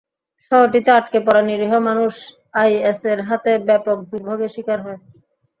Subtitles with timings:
[0.45, 2.13] শহরটিতে আটকে পড়া নিরীহ মানুষ
[2.61, 4.99] আইএসের হাতে ব্যাপক দুর্ভোগের শিকার হয়।